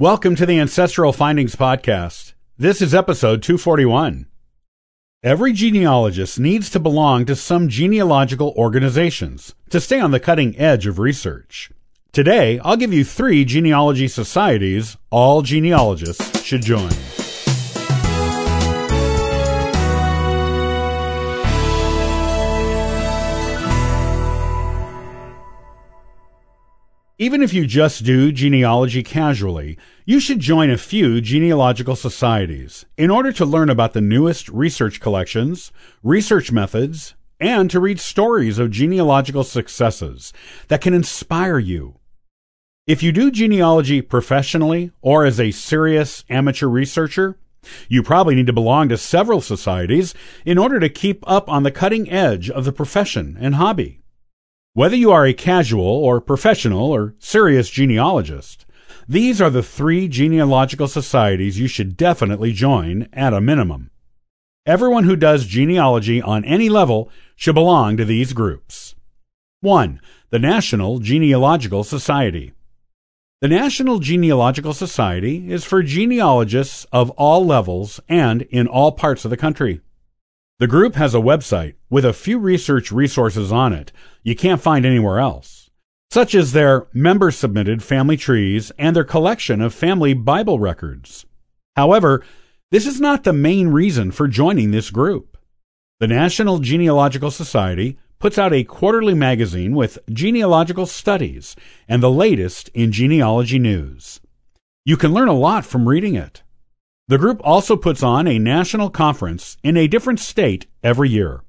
[0.00, 2.32] Welcome to the Ancestral Findings Podcast.
[2.58, 4.26] This is episode 241.
[5.22, 10.88] Every genealogist needs to belong to some genealogical organizations to stay on the cutting edge
[10.88, 11.70] of research.
[12.10, 16.90] Today, I'll give you three genealogy societies all genealogists should join.
[27.16, 33.08] Even if you just do genealogy casually, you should join a few genealogical societies in
[33.08, 35.70] order to learn about the newest research collections,
[36.02, 40.32] research methods, and to read stories of genealogical successes
[40.66, 42.00] that can inspire you.
[42.88, 47.38] If you do genealogy professionally or as a serious amateur researcher,
[47.88, 51.70] you probably need to belong to several societies in order to keep up on the
[51.70, 54.00] cutting edge of the profession and hobby.
[54.76, 58.66] Whether you are a casual or professional or serious genealogist,
[59.06, 63.90] these are the three genealogical societies you should definitely join at a minimum.
[64.66, 68.96] Everyone who does genealogy on any level should belong to these groups.
[69.60, 70.00] 1.
[70.30, 72.52] The National Genealogical Society.
[73.40, 79.30] The National Genealogical Society is for genealogists of all levels and in all parts of
[79.30, 79.82] the country.
[80.60, 83.90] The group has a website with a few research resources on it
[84.22, 85.68] you can't find anywhere else,
[86.12, 91.26] such as their member submitted family trees and their collection of family Bible records.
[91.74, 92.24] However,
[92.70, 95.36] this is not the main reason for joining this group.
[95.98, 101.56] The National Genealogical Society puts out a quarterly magazine with genealogical studies
[101.88, 104.20] and the latest in genealogy news.
[104.84, 106.42] You can learn a lot from reading it.
[107.06, 111.42] The group also puts on a national conference in a different state every year.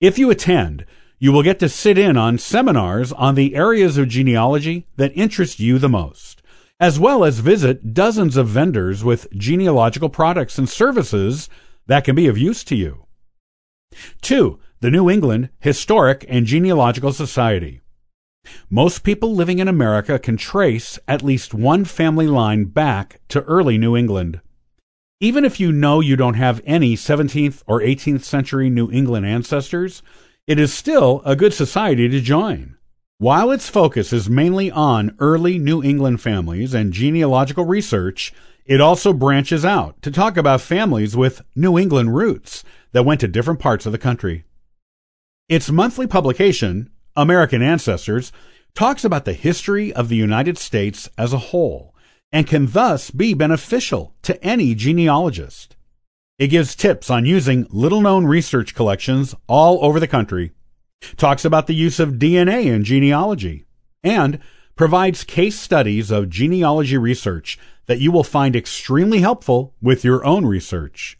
[0.00, 0.84] If you attend,
[1.20, 5.60] you will get to sit in on seminars on the areas of genealogy that interest
[5.60, 6.42] you the most,
[6.80, 11.48] as well as visit dozens of vendors with genealogical products and services
[11.86, 13.06] that can be of use to you.
[14.22, 14.58] 2.
[14.80, 17.80] The New England Historic and Genealogical Society.
[18.68, 23.78] Most people living in America can trace at least one family line back to early
[23.78, 24.40] New England.
[25.22, 30.02] Even if you know you don't have any 17th or 18th century New England ancestors,
[30.48, 32.76] it is still a good society to join.
[33.18, 38.32] While its focus is mainly on early New England families and genealogical research,
[38.66, 43.28] it also branches out to talk about families with New England roots that went to
[43.28, 44.42] different parts of the country.
[45.48, 48.32] Its monthly publication, American Ancestors,
[48.74, 51.91] talks about the history of the United States as a whole
[52.32, 55.76] and can thus be beneficial to any genealogist.
[56.38, 60.52] It gives tips on using little known research collections all over the country,
[61.16, 63.66] talks about the use of DNA in genealogy,
[64.02, 64.38] and
[64.74, 70.46] provides case studies of genealogy research that you will find extremely helpful with your own
[70.46, 71.18] research.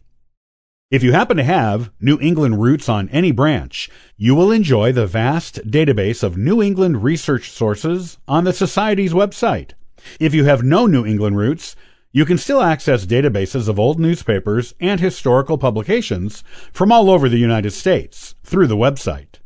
[0.89, 5.07] If you happen to have New England roots on any branch, you will enjoy the
[5.07, 9.71] vast database of New England research sources on the Society's website.
[10.19, 11.75] If you have no New England roots,
[12.15, 17.39] you can still access databases of old newspapers and historical publications from all over the
[17.39, 19.39] United States through the website.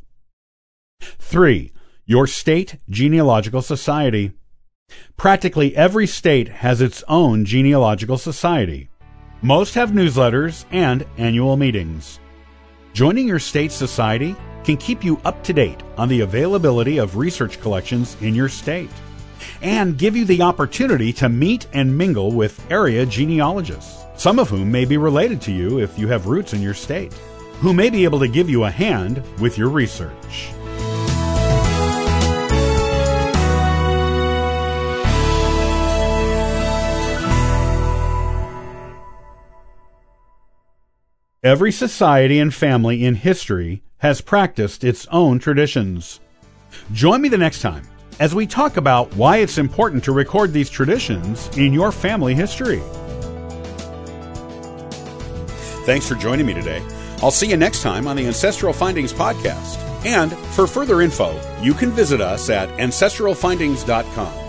[1.00, 1.72] 3.
[2.06, 4.34] Your State Genealogical Society.
[5.16, 8.90] Practically every state has its own genealogical society.
[9.42, 12.20] Most have newsletters and annual meetings.
[12.94, 14.36] Joining your state society
[14.66, 18.92] can keep you up to date on the availability of research collections in your state
[19.62, 24.72] and give you the opportunity to meet and mingle with area genealogists, some of whom
[24.72, 27.14] may be related to you if you have roots in your state,
[27.60, 30.50] who may be able to give you a hand with your research.
[41.44, 46.20] Every society and family in history has practiced its own traditions.
[46.92, 47.88] Join me the next time
[48.20, 52.82] as we talk about why it's important to record these traditions in your family history.
[55.86, 56.82] Thanks for joining me today.
[57.22, 59.78] I'll see you next time on the Ancestral Findings Podcast.
[60.06, 64.47] And for further info, you can visit us at ancestralfindings.com.